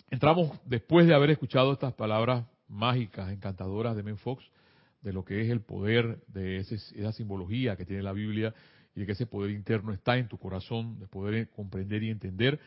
[0.09, 4.15] entramos después de haber escuchado estas palabras mágicas, encantadoras de M.
[4.19, 4.45] Fox,
[5.01, 8.55] de lo que es el poder de esa simbología que tiene la Biblia
[8.95, 12.61] y de que ese poder interno está en tu corazón, de poder comprender y entender.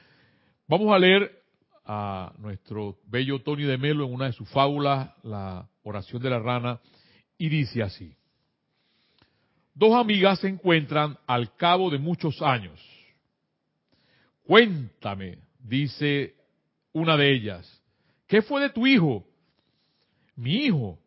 [0.67, 1.43] Vamos a leer
[1.85, 6.39] a nuestro bello Tony de Melo en una de sus fábulas, la oración de la
[6.39, 6.81] rana,
[7.37, 8.18] y dice así.
[9.79, 12.77] Dos amigas se encuentran al cabo de muchos años.
[14.43, 16.35] Cuéntame, dice
[16.91, 17.81] una de ellas,
[18.27, 19.25] ¿qué fue de tu hijo?
[20.35, 20.99] Mi hijo,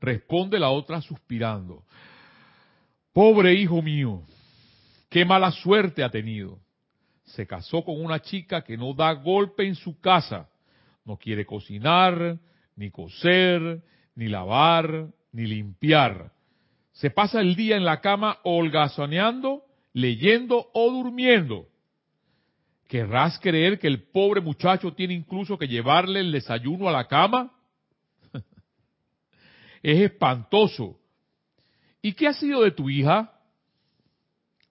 [0.00, 1.82] responde la otra suspirando.
[3.12, 4.22] Pobre hijo mío,
[5.10, 6.60] qué mala suerte ha tenido.
[7.24, 10.48] Se casó con una chica que no da golpe en su casa,
[11.04, 12.38] no quiere cocinar,
[12.76, 13.82] ni coser,
[14.14, 16.30] ni lavar, ni limpiar
[16.92, 21.66] se pasa el día en la cama holgazaneando, leyendo o durmiendo.
[22.88, 27.50] ¿Querrás creer que el pobre muchacho tiene incluso que llevarle el desayuno a la cama?
[29.82, 30.98] es espantoso.
[32.02, 33.32] ¿Y qué ha sido de tu hija?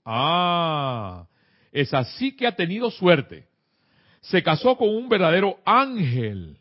[0.06, 1.28] Ah,
[1.72, 3.48] es así que ha tenido suerte.
[4.22, 6.58] Se casó con un verdadero ángel.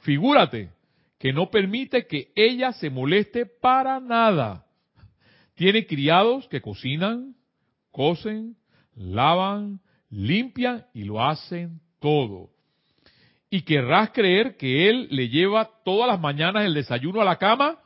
[0.00, 0.70] Figúrate
[1.18, 4.66] que no permite que ella se moleste para nada.
[5.54, 7.34] Tiene criados que cocinan,
[7.90, 8.56] cosen,
[8.94, 12.50] lavan, limpian y lo hacen todo.
[13.50, 17.78] ¿Y querrás creer que él le lleva todas las mañanas el desayuno a la cama?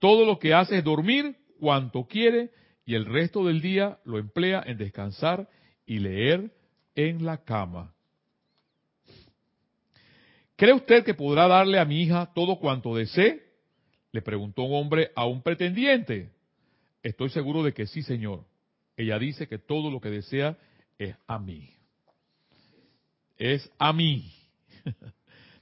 [0.00, 2.50] Todo lo que hace es dormir cuanto quiere
[2.84, 5.48] y el resto del día lo emplea en descansar
[5.86, 6.52] y leer
[6.96, 7.94] en la cama.
[10.56, 13.42] ¿Cree usted que podrá darle a mi hija todo cuanto desee?
[14.10, 16.31] Le preguntó un hombre a un pretendiente.
[17.02, 18.44] Estoy seguro de que sí, Señor.
[18.96, 20.56] Ella dice que todo lo que desea
[20.98, 21.70] es a mí.
[23.36, 24.32] Es a mí.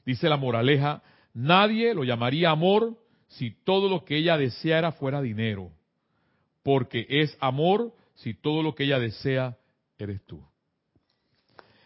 [0.05, 5.72] dice la moraleja, nadie lo llamaría amor si todo lo que ella deseara fuera dinero.
[6.62, 9.57] Porque es amor si todo lo que ella desea
[9.99, 10.45] eres tú.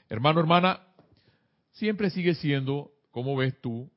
[0.08, 0.80] Hermano, hermana,
[1.72, 3.90] siempre sigue siendo, como ves tú,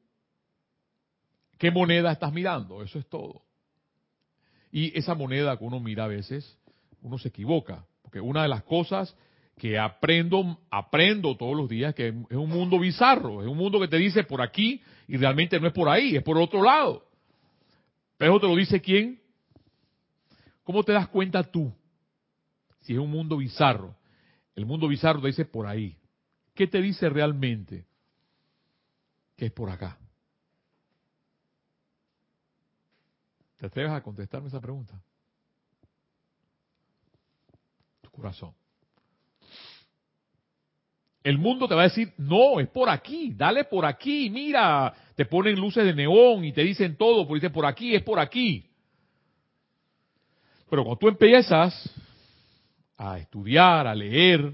[1.57, 3.46] qué moneda estás mirando, eso es todo.
[4.71, 6.57] Y esa moneda que uno mira a veces,
[7.01, 9.15] uno se equivoca, porque una de las cosas
[9.57, 13.87] que aprendo, aprendo todos los días, que es un mundo bizarro, es un mundo que
[13.87, 17.07] te dice por aquí y realmente no es por ahí, es por otro lado.
[18.17, 19.19] Pero te lo dice quién?
[20.63, 21.73] ¿Cómo te das cuenta tú?
[22.81, 23.95] Si es un mundo bizarro.
[24.55, 25.97] El mundo bizarro te dice por ahí.
[26.53, 27.85] ¿Qué te dice realmente?
[29.35, 29.97] Que es por acá.
[33.57, 35.01] ¿Te atreves a contestarme esa pregunta?
[38.01, 38.53] Tu corazón.
[41.23, 45.25] El mundo te va a decir, no, es por aquí, dale por aquí, mira, te
[45.25, 48.69] ponen luces de neón y te dicen todo, porque por aquí, es por aquí.
[50.69, 51.89] Pero cuando tú empiezas
[52.95, 54.53] a estudiar, a leer,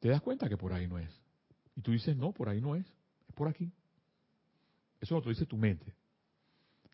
[0.00, 1.10] te das cuenta que por ahí no es.
[1.76, 2.84] Y tú dices, no, por ahí no es,
[3.28, 3.72] es por aquí.
[5.00, 5.97] Eso te dice tu mente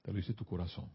[0.05, 0.91] te lo dice tu corazón.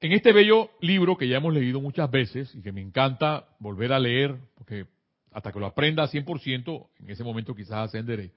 [0.00, 3.92] En este bello libro que ya hemos leído muchas veces y que me encanta volver
[3.92, 4.86] a leer, porque
[5.32, 8.32] hasta que lo aprenda 100%, en ese momento quizás ascenderé.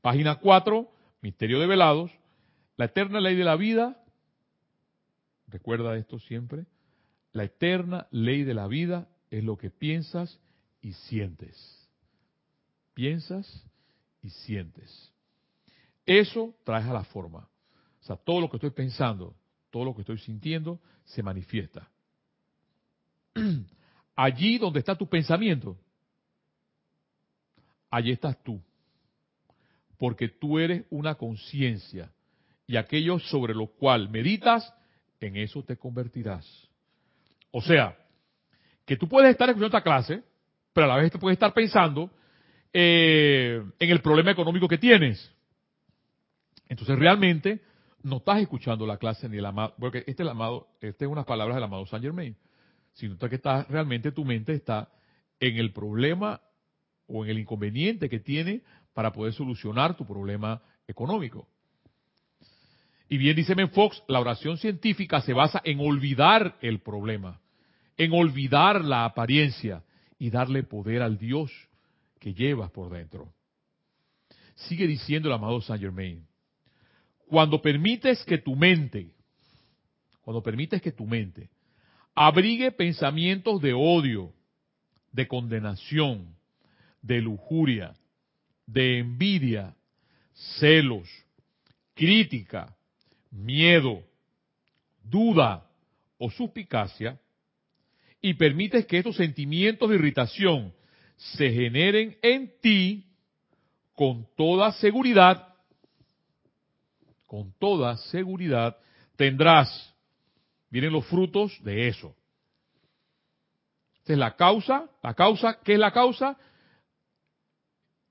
[0.00, 0.88] Página 4,
[1.20, 2.10] Misterio de Velados,
[2.76, 4.02] la eterna ley de la vida,
[5.48, 6.64] recuerda esto siempre,
[7.32, 10.40] la eterna ley de la vida es lo que piensas
[10.80, 11.88] y sientes.
[12.94, 13.66] Piensas
[14.22, 15.13] y sientes.
[16.06, 17.48] Eso trae a la forma.
[18.00, 19.34] O sea, todo lo que estoy pensando,
[19.70, 21.88] todo lo que estoy sintiendo, se manifiesta.
[24.16, 25.76] Allí donde está tu pensamiento,
[27.90, 28.62] allí estás tú.
[29.98, 32.12] Porque tú eres una conciencia.
[32.66, 34.72] Y aquello sobre lo cual meditas,
[35.20, 36.46] en eso te convertirás.
[37.50, 37.96] O sea,
[38.84, 40.22] que tú puedes estar escuchando esta clase,
[40.72, 42.10] pero a la vez te puedes estar pensando
[42.72, 45.33] eh, en el problema económico que tienes.
[46.68, 47.60] Entonces realmente
[48.02, 51.10] no estás escuchando la clase ni el amado, porque este es el amado, este es
[51.10, 52.36] unas palabras del amado Saint Germain,
[52.92, 54.90] sino que estás, realmente tu mente está
[55.40, 56.40] en el problema
[57.06, 58.62] o en el inconveniente que tiene
[58.92, 61.48] para poder solucionar tu problema económico.
[63.08, 67.40] Y bien dice Fox, la oración científica se basa en olvidar el problema,
[67.96, 69.82] en olvidar la apariencia
[70.18, 71.52] y darle poder al Dios
[72.18, 73.32] que llevas por dentro.
[74.54, 76.26] Sigue diciendo el amado Saint Germain,
[77.28, 79.10] cuando permites que tu mente,
[80.22, 81.50] cuando permites que tu mente
[82.14, 84.32] abrigue pensamientos de odio,
[85.12, 86.36] de condenación,
[87.02, 87.94] de lujuria,
[88.66, 89.74] de envidia,
[90.58, 91.08] celos,
[91.94, 92.76] crítica,
[93.30, 94.02] miedo,
[95.02, 95.68] duda
[96.18, 97.20] o suspicacia,
[98.20, 100.72] y permites que estos sentimientos de irritación
[101.16, 103.04] se generen en ti
[103.94, 105.53] con toda seguridad,
[107.26, 108.76] con toda seguridad
[109.16, 109.94] tendrás,
[110.70, 112.14] vienen los frutos de eso.
[113.98, 116.36] Esta es la causa, la causa, ¿qué es la causa?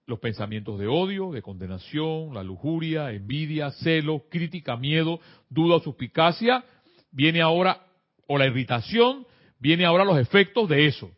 [0.06, 6.66] Los pensamientos de odio, de condenación, la lujuria, envidia, celo, crítica, miedo, duda o suspicacia,
[7.12, 7.86] viene ahora,
[8.28, 9.28] o la irritación,
[9.60, 11.12] viene ahora los efectos de eso.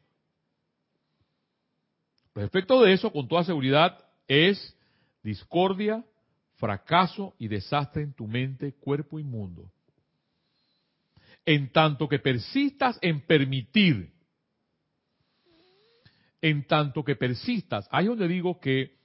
[2.34, 4.78] Los efectos de eso, con toda seguridad, es
[5.24, 6.04] discordia,
[6.58, 9.72] fracaso y desastre en tu mente, cuerpo y mundo.
[11.45, 14.12] En tanto que persistas en permitir,
[16.41, 18.95] en tanto que persistas, ahí donde digo que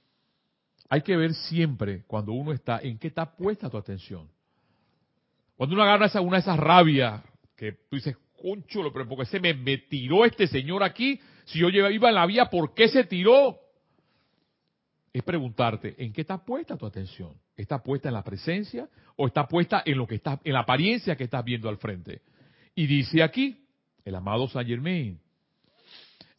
[0.89, 4.29] hay que ver siempre cuando uno está, en qué está puesta tu atención.
[5.55, 7.21] Cuando uno agarra esa, una de esas rabias
[7.55, 11.69] que tú dices, conchulo, pero porque se me, me tiró este señor aquí, si yo
[11.69, 13.59] iba en la vía, ¿por qué se tiró?
[15.13, 17.33] Es preguntarte, ¿en qué está puesta tu atención?
[17.57, 18.87] ¿Está puesta en la presencia
[19.17, 22.21] o está puesta en lo que está, en la apariencia que estás viendo al frente?
[22.75, 23.65] Y dice aquí,
[24.05, 25.19] el amado Saint Germain,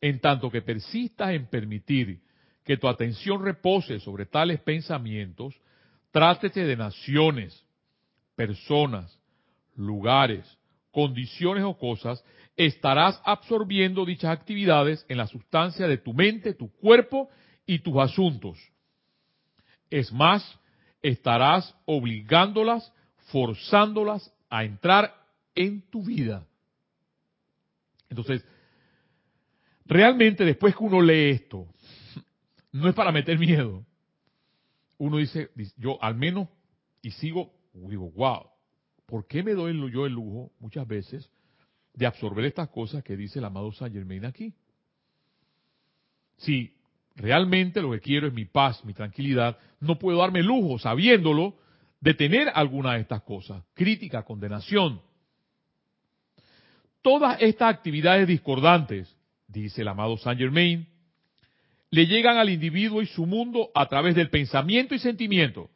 [0.00, 2.20] en tanto que persistas en permitir
[2.64, 5.54] que tu atención repose sobre tales pensamientos,
[6.10, 7.64] trátese de naciones,
[8.34, 9.18] personas,
[9.76, 10.58] lugares,
[10.90, 12.24] condiciones o cosas,
[12.56, 17.28] estarás absorbiendo dichas actividades en la sustancia de tu mente, tu cuerpo
[17.66, 18.58] y tus asuntos.
[19.90, 20.58] Es más,
[21.02, 22.92] estarás obligándolas,
[23.30, 25.14] forzándolas a entrar
[25.54, 26.46] en tu vida.
[28.08, 28.44] Entonces,
[29.86, 31.66] realmente después que uno lee esto,
[32.72, 33.84] no es para meter miedo.
[34.98, 36.48] Uno dice, yo al menos,
[37.00, 38.46] y sigo, digo, wow,
[39.06, 41.28] ¿por qué me doy yo el lujo muchas veces
[41.94, 44.54] de absorber estas cosas que dice el amado Saint Germain aquí?
[46.36, 46.76] Si
[47.16, 51.56] realmente lo que quiero es mi paz, mi tranquilidad, no puedo darme lujo, sabiéndolo,
[52.00, 53.62] de tener alguna de estas cosas.
[53.74, 55.00] Crítica, condenación.
[57.00, 60.86] Todas estas actividades discordantes, dice el amado Saint Germain,
[61.90, 65.70] le llegan al individuo y su mundo a través del pensamiento y sentimiento.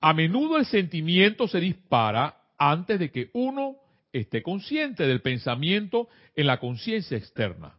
[0.00, 3.76] A menudo el sentimiento se dispara antes de que uno
[4.12, 7.78] esté consciente del pensamiento en la conciencia externa,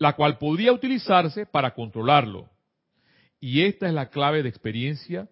[0.00, 2.48] la cual podría utilizarse para controlarlo.
[3.38, 5.28] Y esta es la clave de experiencia,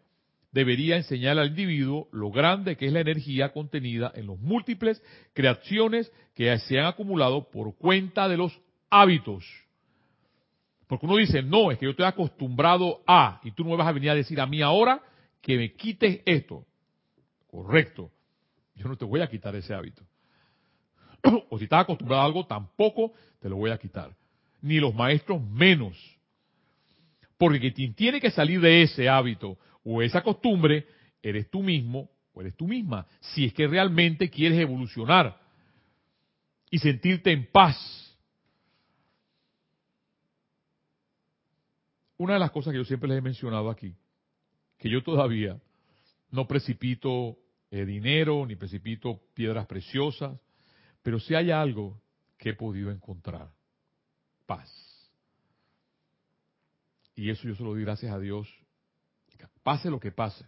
[0.52, 5.02] debería enseñar al individuo lo grande que es la energía contenida en los múltiples
[5.32, 8.60] creaciones que se han acumulado por cuenta de los
[8.90, 9.42] hábitos.
[10.86, 13.88] Porque uno dice, no, es que yo estoy acostumbrado a, y tú no me vas
[13.88, 15.02] a venir a decir a mí ahora
[15.40, 16.66] que me quites esto.
[17.50, 18.10] Correcto.
[18.74, 20.02] Yo no te voy a quitar ese hábito.
[21.48, 24.17] o si estás acostumbrado a algo, tampoco te lo voy a quitar.
[24.60, 25.96] Ni los maestros menos.
[27.36, 30.86] Porque quien tiene que salir de ese hábito o esa costumbre,
[31.22, 33.06] eres tú mismo o eres tú misma.
[33.20, 35.40] Si es que realmente quieres evolucionar
[36.70, 37.76] y sentirte en paz.
[42.16, 43.94] Una de las cosas que yo siempre les he mencionado aquí
[44.78, 45.60] que yo todavía
[46.30, 47.36] no precipito
[47.70, 50.38] eh, dinero ni precipito piedras preciosas,
[51.02, 52.00] pero si hay algo
[52.38, 53.50] que he podido encontrar,
[54.48, 54.68] paz.
[57.14, 58.48] Y eso yo se lo doy gracias a Dios.
[59.62, 60.46] Pase lo que pase,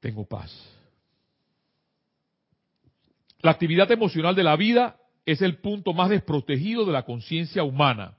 [0.00, 0.50] tengo paz.
[3.40, 4.96] La actividad emocional de la vida
[5.26, 8.18] es el punto más desprotegido de la conciencia humana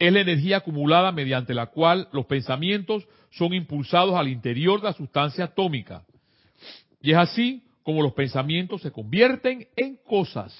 [0.00, 4.94] es la energía acumulada mediante la cual los pensamientos son impulsados al interior de la
[4.94, 6.04] sustancia atómica.
[7.02, 10.54] Y es así como los pensamientos se convierten en cosas.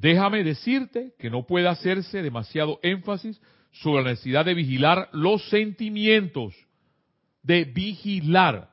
[0.00, 3.38] Déjame decirte que no puede hacerse demasiado énfasis
[3.70, 6.54] sobre la necesidad de vigilar los sentimientos,
[7.42, 8.70] de vigilar,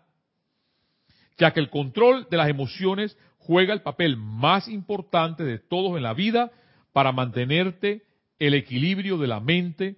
[1.38, 6.04] ya que el control de las emociones juega el papel más importante de todos en
[6.04, 6.50] la vida
[6.94, 8.04] para mantenerte
[8.40, 9.98] el equilibrio de la mente,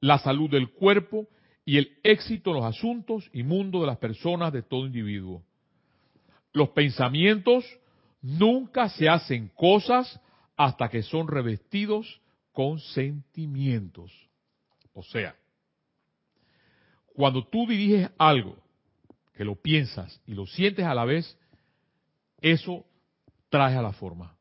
[0.00, 1.26] la salud del cuerpo
[1.64, 5.42] y el éxito en los asuntos y mundo de las personas de todo individuo.
[6.52, 7.64] Los pensamientos
[8.20, 10.20] nunca se hacen cosas
[10.56, 12.20] hasta que son revestidos
[12.52, 14.12] con sentimientos.
[14.94, 15.36] O sea,
[17.14, 18.56] cuando tú diriges algo,
[19.34, 21.38] que lo piensas y lo sientes a la vez,
[22.40, 22.86] eso
[23.50, 24.34] trae a la forma.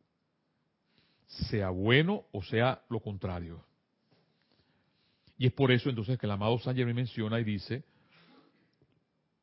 [1.28, 3.66] Sea bueno o sea lo contrario.
[5.38, 7.84] Y es por eso entonces que el amado San Germain menciona y dice,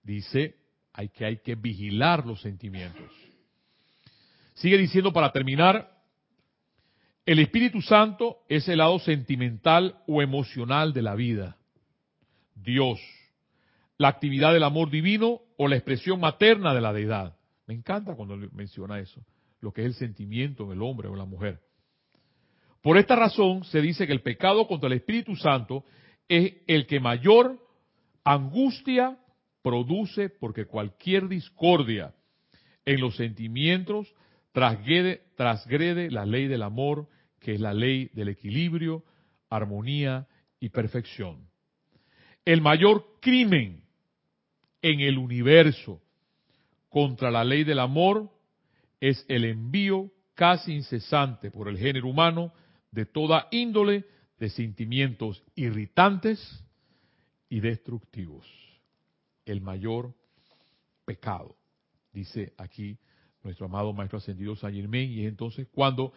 [0.02, 0.56] dice,
[0.94, 3.10] hay que, hay que vigilar los sentimientos.
[4.54, 6.01] Sigue diciendo para terminar,
[7.24, 11.56] el Espíritu Santo es el lado sentimental o emocional de la vida.
[12.54, 13.00] Dios,
[13.96, 17.36] la actividad del amor divino o la expresión materna de la deidad.
[17.66, 19.24] Me encanta cuando menciona eso,
[19.60, 21.60] lo que es el sentimiento en el hombre o en la mujer.
[22.82, 25.84] Por esta razón se dice que el pecado contra el Espíritu Santo
[26.28, 27.64] es el que mayor
[28.24, 29.16] angustia
[29.62, 32.12] produce porque cualquier discordia
[32.84, 34.12] en los sentimientos
[34.52, 37.08] trasgrede, la ley del amor,
[37.40, 39.04] que es la ley del equilibrio,
[39.50, 40.28] armonía
[40.60, 41.48] y perfección.
[42.44, 43.84] El mayor crimen
[44.80, 46.02] en el universo
[46.88, 48.30] contra la ley del amor
[49.00, 52.52] es el envío casi incesante por el género humano
[52.90, 54.04] de toda índole
[54.38, 56.64] de sentimientos irritantes
[57.48, 58.46] y destructivos.
[59.44, 60.14] El mayor
[61.04, 61.56] pecado,
[62.12, 62.98] dice aquí
[63.42, 66.12] nuestro amado Maestro Ascendido San Germain, y entonces cuando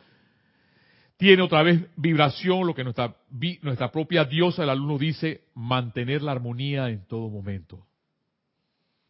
[1.17, 3.15] tiene otra vez vibración, lo que nuestra,
[3.61, 7.85] nuestra propia diosa del alumno dice, mantener la armonía en todo momento.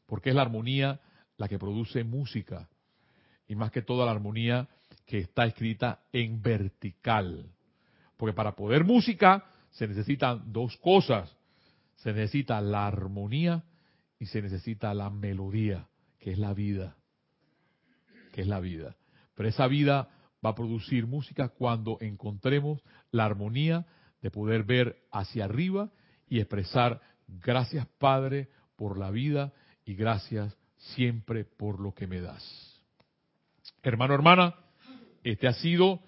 [0.05, 0.99] Porque es la armonía
[1.37, 2.69] la que produce música,
[3.47, 4.67] y más que toda la armonía
[5.05, 7.51] que está escrita en vertical.
[8.17, 11.35] Porque para poder música se necesitan dos cosas.
[11.97, 13.63] Se necesita la armonía
[14.19, 15.87] y se necesita la melodía,
[16.19, 16.95] que es la vida.
[18.35, 18.97] Que es la vida.
[19.33, 20.09] Pero esa vida
[20.45, 23.85] va a producir música cuando encontremos la armonía
[24.21, 25.89] de poder ver hacia arriba
[26.27, 29.53] y expresar gracias Padre por la vida
[29.85, 32.43] y gracias siempre por lo que me das.
[33.83, 34.55] Hermano, hermana,
[35.23, 36.01] este ha sido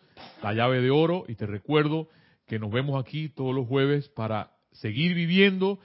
[0.43, 2.09] la llave de oro y te recuerdo
[2.45, 5.79] que nos vemos aquí todos los jueves para seguir viviendo,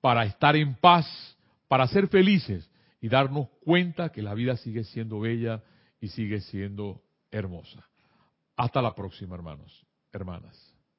[0.00, 1.36] para estar en paz,
[1.68, 2.70] para ser felices
[3.02, 5.62] y darnos cuenta que la vida sigue siendo bella
[6.02, 7.00] y sigue siendo
[7.30, 7.88] hermosa.
[8.56, 10.71] Hasta la próxima, hermanos, hermanas.